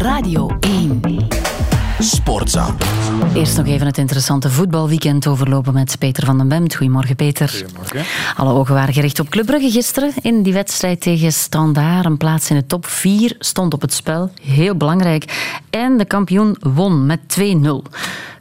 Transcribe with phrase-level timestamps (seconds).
[0.00, 1.00] Radio 1.
[1.98, 2.74] Sportza.
[3.34, 6.74] Eerst nog even het interessante voetbalweekend overlopen met Peter van den Bemt.
[6.74, 7.48] Goedemorgen, Peter.
[7.48, 8.04] Goedemorgen.
[8.36, 10.12] Alle ogen waren gericht op Club Brugge gisteren.
[10.20, 12.04] In die wedstrijd tegen Standaard.
[12.04, 14.30] Een plaats in de top 4 stond op het spel.
[14.42, 15.50] Heel belangrijk.
[15.70, 17.44] En de kampioen won met 2-0.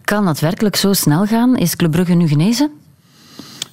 [0.03, 1.57] Kan het werkelijk zo snel gaan?
[1.57, 2.71] Is Club Brugge nu genezen?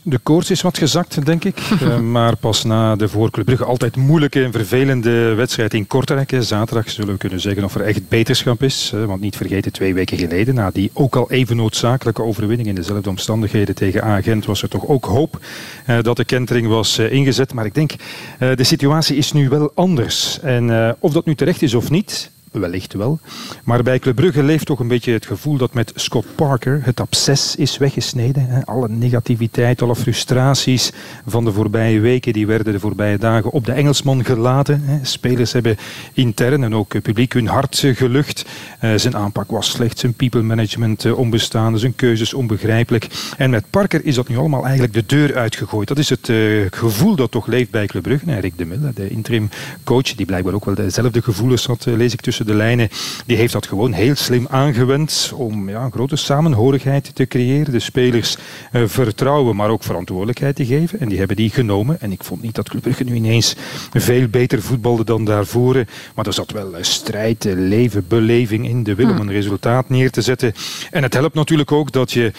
[0.08, 1.58] De koorts is wat gezakt, denk ik.
[1.82, 6.36] uh, maar pas na de voor Club Brugge altijd moeilijke en vervelende wedstrijd in Kortrijk.
[6.40, 8.92] Zaterdag zullen we kunnen zeggen of er echt beterschap is.
[9.06, 13.08] Want niet vergeten, twee weken geleden, na die ook al even noodzakelijke overwinning in dezelfde
[13.08, 15.38] omstandigheden tegen Agent, was er toch ook hoop
[15.86, 17.54] uh, dat de kentering was uh, ingezet.
[17.54, 17.92] Maar ik denk,
[18.38, 20.40] de situatie is nu wel anders.
[20.40, 23.18] En of dat nu terecht is of niet, wellicht wel.
[23.64, 27.00] Maar bij Club Brugge leeft toch een beetje het gevoel dat met Scott Parker het
[27.00, 28.64] absces is weggesneden.
[28.64, 30.92] Alle negativiteit, alle frustraties
[31.26, 35.00] van de voorbije weken, die werden de voorbije dagen op de Engelsman gelaten.
[35.02, 35.76] Spelers hebben
[36.12, 38.44] intern en ook publiek hun hart gelucht.
[38.82, 43.06] Uh, zijn aanpak was slecht, zijn people management uh, onbestaande, zijn keuzes onbegrijpelijk.
[43.36, 45.88] En met Parker is dat nu allemaal eigenlijk de deur uitgegooid.
[45.88, 48.40] Dat is het uh, gevoel dat toch leeft bij Club Brugge.
[48.40, 49.48] Rick de Mille, de interim
[49.84, 52.88] coach, die blijkbaar ook wel dezelfde gevoelens had, lees ik tussen de lijnen,
[53.26, 57.72] die heeft dat gewoon heel slim aangewend om ja, een grote samenhorigheid te creëren.
[57.72, 58.36] De spelers
[58.72, 61.00] uh, vertrouwen, maar ook verantwoordelijkheid te geven.
[61.00, 62.00] En die hebben die genomen.
[62.00, 63.56] En ik vond niet dat Club Brugge nu ineens
[63.92, 65.84] veel beter voetbalde dan daarvoor.
[66.14, 70.22] Maar er zat wel strijd, leven, beleving in de wil om een resultaat neer te
[70.22, 70.52] zetten.
[70.90, 72.32] En het helpt natuurlijk ook dat je,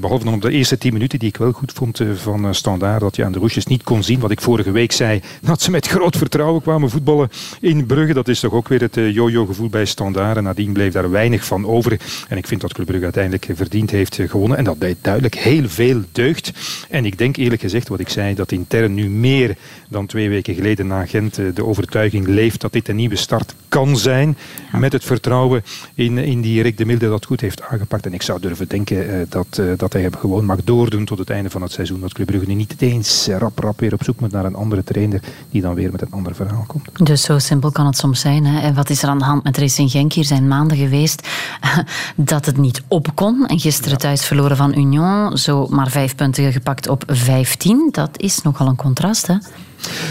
[0.00, 3.16] behalve dan op de eerste tien minuten, die ik wel goed vond van Standaard, dat
[3.16, 5.86] je aan de roesjes niet kon zien, wat ik vorige week zei, dat ze met
[5.86, 8.12] groot vertrouwen kwamen voetballen in Brugge.
[8.14, 10.36] Dat is toch ook weer het jojo gevoel bij Standaard.
[10.36, 12.00] En nadien bleef daar weinig van over.
[12.28, 14.58] En ik vind dat Club Brugge uiteindelijk verdiend heeft gewonnen.
[14.58, 16.52] En dat deed duidelijk heel veel deugd.
[16.90, 19.56] En ik denk eerlijk gezegd, wat ik zei, dat intern nu meer
[19.88, 23.96] dan twee weken geleden na Gent de overtuiging leeft dat dit een nieuwe start kan
[23.96, 24.36] zijn.
[24.72, 24.78] Ja.
[24.78, 25.62] Met het vertrouwen
[25.94, 28.06] in, in die Rick de Milde dat goed heeft aangepakt.
[28.06, 31.50] En ik zou durven denken uh, dat, dat hij gewoon mag doordoen tot het einde
[31.50, 32.00] van het seizoen.
[32.00, 35.20] Dat Club Brugge niet eens rap rap weer op zoek moet naar een andere trainer
[35.50, 37.06] die dan weer met een ander verhaal komt.
[37.06, 38.46] Dus zo simpel kan het soms zijn.
[38.46, 38.60] Hè?
[38.60, 40.12] En wat is er aan de hand met Racing Genk?
[40.12, 41.28] Hier zijn maanden geweest
[42.16, 43.46] dat het niet op kon.
[43.46, 43.96] En gisteren ja.
[43.96, 45.38] thuis verloren van Union.
[45.38, 47.88] Zo maar vijf punten gepakt op 15.
[47.90, 49.36] Dat is nogal een contrast, hè?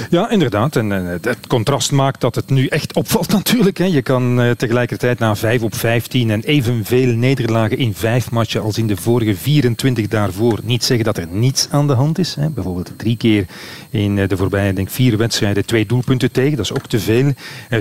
[0.09, 0.75] Ja, inderdaad.
[0.75, 3.77] En, en het contrast maakt dat het nu echt opvalt natuurlijk.
[3.77, 3.85] Hè.
[3.85, 8.77] Je kan uh, tegelijkertijd na 5 op 15 en evenveel nederlagen in vijf matchen als
[8.77, 12.35] in de vorige 24 daarvoor niet zeggen dat er niets aan de hand is.
[12.35, 12.49] Hè.
[12.49, 13.45] Bijvoorbeeld drie keer
[13.89, 16.57] in de voorbije denk, vier wedstrijden twee doelpunten tegen.
[16.57, 17.33] Dat is ook te veel.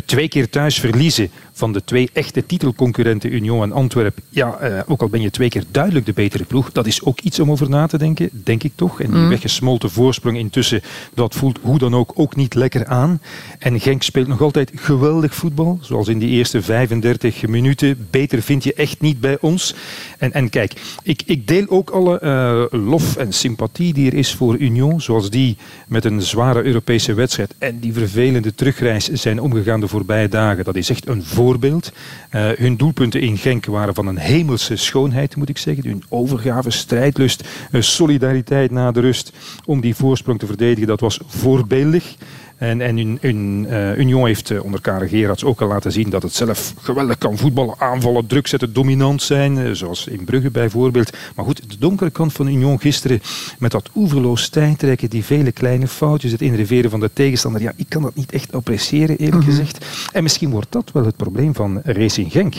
[0.04, 4.22] Twee keer thuis verliezen van de twee echte titelconcurrenten Union en Antwerpen.
[4.28, 6.72] Ja, ook al ben je twee keer duidelijk de betere ploeg.
[6.72, 9.00] Dat is ook iets om over na te denken, denk ik toch.
[9.00, 9.28] En die mm.
[9.28, 10.82] weggesmolten voorsprong intussen,
[11.14, 13.20] dat voelt hoe dan ook, ook niet lekker aan.
[13.58, 15.78] En Genk speelt nog altijd geweldig voetbal.
[15.80, 18.06] Zoals in die eerste 35 minuten.
[18.10, 19.74] Beter vind je echt niet bij ons.
[20.18, 20.72] En, en kijk,
[21.02, 25.00] ik, ik deel ook alle uh, lof en sympathie die er is voor Union.
[25.00, 25.56] Zoals die
[25.86, 30.64] met een zware Europese wedstrijd en die vervelende terugreis zijn omgegaan de voorbije dagen.
[30.64, 31.92] Dat is echt een voorbeeld.
[32.34, 35.86] Uh, hun doelpunten in Genk waren van een hemelse schoonheid, moet ik zeggen.
[35.86, 39.32] Hun overgave, strijdlust, uh, solidariteit na de rust
[39.64, 41.20] om die voorsprong te verdedigen, dat was
[41.62, 42.16] voorbeeldig.
[42.62, 46.10] En, en un, un, uh, Union heeft uh, onder Karel Gerards ook al laten zien
[46.10, 49.56] dat het zelf geweldig kan voetballen, aanvallen, druk zetten, dominant zijn.
[49.56, 51.16] Uh, zoals in Brugge bijvoorbeeld.
[51.34, 53.22] Maar goed, de donkere kant van Union gisteren
[53.58, 57.62] met dat oeverloos tijdrekken, die vele kleine foutjes, het inreveren van de tegenstander.
[57.62, 59.50] Ja, ik kan dat niet echt appreciëren eerlijk mm -hmm.
[59.50, 59.86] gezegd.
[60.12, 62.54] En misschien wordt dat wel het probleem van Racing Genk.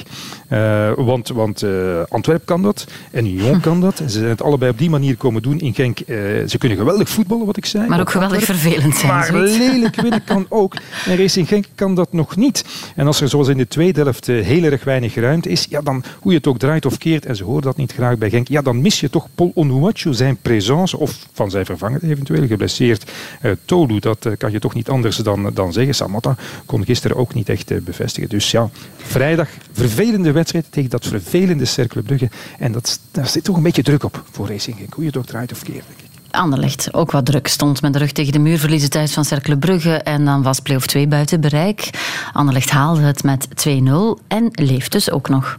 [0.96, 1.66] want want
[2.10, 3.98] Antwerp kan dat en Union kan dat.
[3.98, 5.98] Ze zijn het allebei op die manier komen doen in Genk.
[6.48, 7.88] ze kunnen geweldig voetballen, wat ik zei.
[7.88, 9.12] Maar ook geweldig Antwerp, vervelend zijn.
[9.12, 10.76] Maar lelijk winnen kan ook.
[11.06, 12.66] En Racing Genk kan dat nog niet.
[12.96, 15.82] En als er zoals in de tweede helft uh, heel erg weinig ruimte is, ja,
[15.82, 18.30] dan hoe je het ook draait of keert, en ze horen dat niet graag bij
[18.30, 22.48] Genk, ja, dan mis je toch Paul Onuachu, zijn présence, of van zijn vervanger eventueel
[22.48, 23.12] geblesseerd.
[23.42, 25.96] Uh, Tolu, dat uh, kan je toch niet anders dan, dan zeggen.
[25.96, 28.30] Samatta kon gisteren ook niet echt bevestigen.
[28.30, 32.30] Dus ja, vrijdag vervelende wedstrijd tegen dat vervelende Cercle Brugge.
[32.60, 35.18] En dat, daar zit toch een beetje druk op voor Racing Genk, hoe je het
[35.18, 36.13] ook draait of keert, denk ik.
[36.34, 39.58] Anderlecht ook wat druk stond met de rug tegen de muur, verliezen thuis van Cercle
[39.58, 41.90] Brugge en dan was play-off 2 buiten bereik.
[42.34, 43.72] Anderlecht haalde het met 2-0
[44.28, 45.58] en leeft dus ook nog.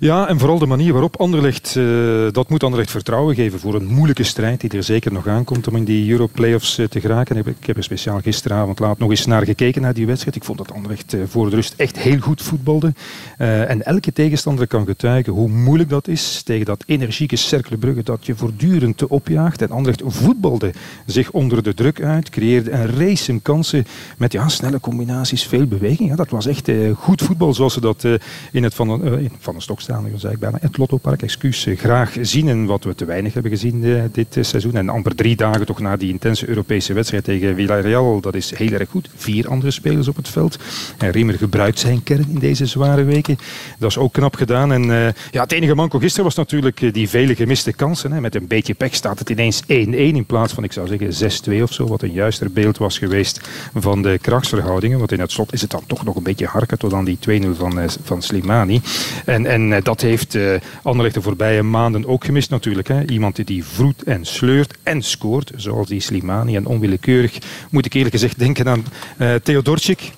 [0.00, 3.86] Ja, en vooral de manier waarop Anderlecht, uh, dat moet Anderlecht vertrouwen geven voor een
[3.86, 7.36] moeilijke strijd die er zeker nog aankomt om in die Euro-playoffs uh, te geraken.
[7.36, 10.36] Ik heb er speciaal gisteravond laat nog eens naar gekeken, naar die wedstrijd.
[10.36, 12.92] Ik vond dat Anderlecht uh, voor de rust echt heel goed voetbalde.
[13.36, 18.36] en elke tegenstander kan getuigen hoe moeilijk dat is tegen dat energieke Cercle dat je
[18.36, 19.62] voortdurend te opjaagt.
[19.62, 20.72] En Anderlecht voetbalde
[21.06, 23.86] zich onder de druk uit, creëerde een race in kansen
[24.18, 26.08] met ja, snelle combinaties, veel beweging.
[26.08, 28.04] Ja, dat was echt goed voetbal zoals ze dat
[28.52, 30.58] in het Van, van de Stok staan, zeg ik bijna.
[30.60, 34.36] Het Lottopark, excuus, eh, graag zien en wat we te weinig hebben gezien uh, dit
[34.36, 34.76] uh, seizoen.
[34.76, 38.20] En amper drie dagen toch na die intense Europese wedstrijd tegen Villarreal.
[38.20, 39.08] Dat is heel erg goed.
[39.16, 40.58] Vier andere spelers op het veld.
[40.98, 43.38] En Riemer gebruikt zijn kern in deze zware weken.
[43.78, 44.72] Dat is ook knap gedaan.
[44.72, 44.82] En
[45.30, 48.12] ja, het enige manco gisteren was natuurlijk die vele gemiste kansen.
[48.12, 48.20] Hè.
[48.20, 51.62] Met een beetje pech staat het ineens 1-1 in plaats van, ik zou zeggen, 6-2
[51.62, 51.86] of zo.
[51.86, 53.40] Wat een juister beeld was geweest
[53.74, 54.98] van de krachtsverhoudingen.
[54.98, 57.18] Want in het slot is het dan toch nog een beetje harken tot aan die
[57.30, 58.80] 2-0 van, van Slimani.
[59.24, 62.88] En, en dat heeft uh, Anderlecht de voorbije maanden ook gemist natuurlijk.
[62.88, 63.06] Hè.
[63.06, 66.56] Iemand die vroet en sleurt en scoort, zoals die Slimani.
[66.56, 67.38] En onwillekeurig
[67.70, 68.84] moet ik eerlijk gezegd denken aan
[69.18, 70.12] uh, Theodorczyk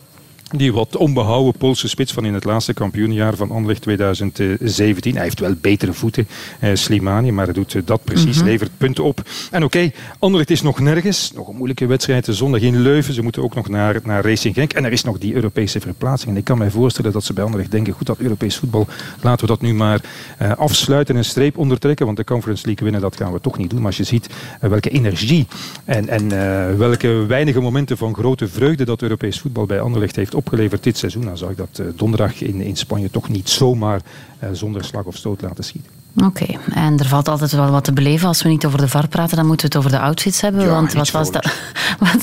[0.56, 5.14] die wat onbehouden Poolse spits van in het laatste kampioenjaar van Anderlecht 2017.
[5.14, 6.28] Hij heeft wel betere voeten,
[6.60, 8.44] eh, Slimani, maar hij doet eh, dat precies, mhm.
[8.46, 9.22] levert punten op.
[9.50, 11.32] En oké, okay, Anderlecht is nog nergens.
[11.34, 13.14] Nog een moeilijke wedstrijd de zondag in Leuven.
[13.14, 14.72] Ze moeten ook nog naar, naar Racing Genk.
[14.72, 16.30] En er is nog die Europese verplaatsing.
[16.30, 18.86] En ik kan mij voorstellen dat ze bij Anderlecht denken, goed, dat Europees voetbal,
[19.20, 20.00] laten we dat nu maar
[20.42, 22.06] uh, afsluiten en een streep ondertrekken.
[22.06, 23.78] Want de Conference League winnen, dat gaan we toch niet doen.
[23.78, 24.28] Maar als je ziet
[24.62, 25.46] uh, welke energie
[25.84, 30.34] en, en uh, welke weinige momenten van grote vreugde dat Europees voetbal bij Anderlecht heeft
[30.40, 34.00] opgeleverd dit seizoen, dan zag ik dat uh, donderdag in, in Spanje toch niet zomaar
[34.42, 35.90] uh, zonder slag of stoot laten schieten.
[36.16, 36.58] Oké, okay.
[36.74, 38.28] en er valt altijd wel wat te beleven.
[38.28, 40.62] Als we niet over de VAR praten, dan moeten we het over de outfits hebben.
[40.62, 41.52] Ja, want wat was dat?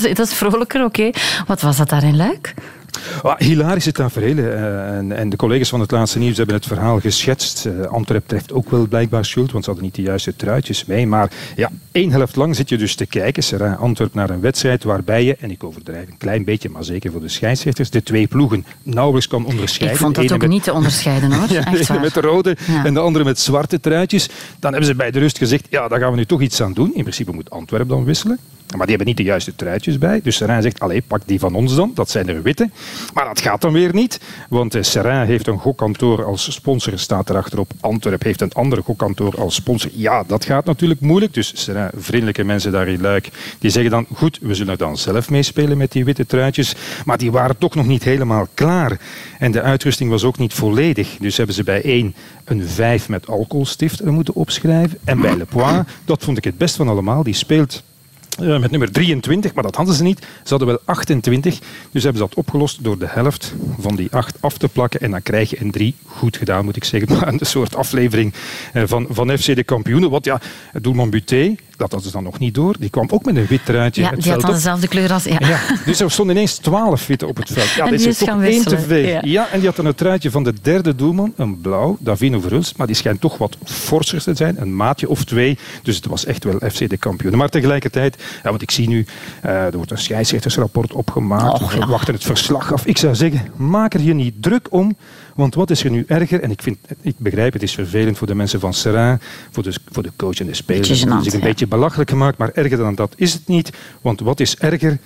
[0.14, 1.06] dat is vrolijker, oké.
[1.06, 1.22] Okay.
[1.46, 2.54] Wat was dat daar in Luik?
[3.22, 4.44] Ah, hilarische tafereelen.
[4.44, 7.66] Uh, en, en, de collega's van het laatste nieuws hebben het verhaal geschetst.
[7.66, 11.06] Uh, Antwerp treft ook wel blijkbaar schuld, want ze hadden niet de juiste truitjes mee.
[11.06, 14.84] Maar ja, één helft lang zit je dus te kijken, Serra Antwerp, naar een wedstrijd
[14.84, 18.26] waarbij je, en ik overdrijf een klein beetje, maar zeker voor de scheidsrechters, de twee
[18.26, 19.98] ploegen nauwelijks kan onderscheiden.
[19.98, 20.50] Ik vond dat ook met...
[20.50, 21.52] niet te onderscheiden hoor.
[21.56, 22.84] ja, Echt de met de rode ja.
[22.84, 24.28] en de andere met zwarte truitjes.
[24.58, 26.72] Dan hebben ze bij de rust gezegd, ja, daar gaan we nu toch iets aan
[26.72, 26.90] doen.
[26.94, 28.38] In principe moet Antwerp dan wisselen.
[28.76, 30.20] Maar die hebben niet de juiste truitjes bij.
[30.22, 31.90] Dus Serrain zegt, allee, pak die van ons dan.
[31.94, 32.70] Dat zijn er witte.
[33.14, 34.20] Maar dat gaat dan weer niet.
[34.48, 37.70] Want eh, Serrain heeft een gokkantoor als sponsor, staat erachterop.
[37.80, 39.90] Antwerp heeft een ander gokkantoor als sponsor.
[39.94, 41.34] Ja, dat gaat natuurlijk moeilijk.
[41.34, 43.28] Dus Serrain, vriendelijke mensen daar in Luik,
[43.58, 46.74] die zeggen dan, goed, we zullen dan zelf meespelen met die witte truitjes.
[47.04, 49.00] Maar die waren toch nog niet helemaal klaar.
[49.38, 51.16] En de uitrusting was ook niet volledig.
[51.20, 54.98] Dus hebben ze bij één een vijf met alcoholstift moeten opschrijven.
[55.04, 57.82] En bij Le Poix, dat vond ik het best van allemaal, die speelt
[58.40, 60.18] uh, met nummer 23, maar dat hadden ze niet.
[60.18, 61.58] Ze hadden wel 28,
[61.90, 65.00] dus hebben ze dat opgelost door de helft van die 8 af te plakken.
[65.00, 65.94] En dan krijg je een 3.
[66.06, 66.96] Goed gedaan, moet ik zeggen.
[67.18, 68.34] Maar een soort aflevering
[68.74, 70.10] uh, van, van FC de kampioenen.
[70.10, 70.40] Want ja,
[70.80, 72.74] doelman Buté, dat hadden ze dan nog niet door.
[72.78, 74.02] Die kwam ook met een wit truitje.
[74.02, 75.24] Ja, die had dan dezelfde kleur als...
[75.24, 75.38] Ja.
[75.40, 75.60] ja.
[75.84, 77.70] dus er stonden ineens twaalf witte op het veld.
[77.70, 79.06] Ja, en dat is toch één te veel.
[79.06, 79.20] Ja.
[79.24, 79.48] ja.
[79.50, 82.76] en die had dan een truitje van de derde doelman, een blauw, Davino Verhulst.
[82.76, 85.58] Maar die schijnt toch wat forser te zijn, een maatje of twee.
[85.82, 87.36] Dus het was echt wel FC de kampioen.
[87.36, 89.06] Maar tegelijkertijd, ja, want ik zie nu,
[89.44, 91.62] uh, er wordt een scheidsrechtersrapport opgemaakt.
[91.62, 92.86] Och, we wachten het verslag af.
[92.86, 94.96] Ik zou zeggen, maak er je niet druk om.
[95.34, 96.42] Want wat is er nu erger?
[96.42, 99.20] En ik, vind, ik begrijp, het is vervelend voor de mensen van Serrain,
[99.50, 100.88] voor de, voor de coach en de spelers.
[100.88, 103.72] Het is een beetje belachelijk gemaakt, maar erger dan dat is het niet.
[104.00, 104.98] Want wat is erger?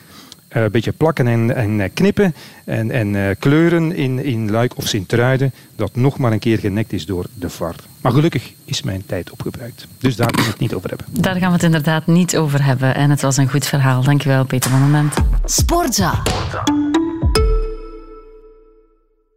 [0.57, 2.35] Uh, een beetje plakken en, en eh, knippen
[2.65, 6.93] en, en uh, kleuren in, in Luik of Sint-Truiden, dat nog maar een keer genekt
[6.93, 7.75] is door de VAR.
[8.03, 9.87] Maar gelukkig is mijn tijd opgebruikt.
[9.99, 11.07] Dus daar gaan we het niet over hebben.
[11.11, 12.95] Daar gaan we het inderdaad niet over hebben.
[12.95, 14.03] En het was een goed verhaal.
[14.03, 15.15] Dankjewel, Peter van Moment.
[15.45, 16.23] Sportza.